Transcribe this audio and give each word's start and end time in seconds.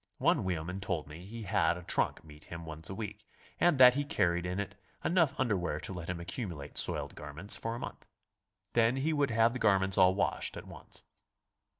One 0.17 0.43
wheelman 0.43 0.79
told 0.81 1.07
me 1.07 1.27
he 1.27 1.43
had 1.43 1.77
a 1.77 1.83
trunk 1.83 2.23
meet 2.25 2.45
him 2.45 2.65
once 2.65 2.89
a 2.89 2.95
week, 2.95 3.27
and 3.59 3.77
that 3.77 3.93
he 3.93 4.03
carried 4.03 4.47
in 4.47 4.59
it 4.59 4.73
enough 5.05 5.39
underwear 5.39 5.79
to 5.81 5.93
let 5.93 6.09
him 6.09 6.19
accumulate 6.19 6.75
soiled 6.75 7.13
garments 7.13 7.55
for 7.55 7.75
a 7.75 7.79
month. 7.79 8.07
Then 8.73 8.95
he 8.95 9.13
would 9.13 9.29
have 9.29 9.53
the 9.53 9.59
garments 9.59 9.99
all 9.99 10.15
washed 10.15 10.57
at 10.57 10.65
once. 10.65 11.03